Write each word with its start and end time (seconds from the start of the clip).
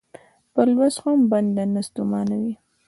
په 0.53 0.61
لوست 0.73 0.97
هم 1.03 1.19
بنده 1.31 1.63
نه 1.73 1.81
ستومانوي. 1.87 2.53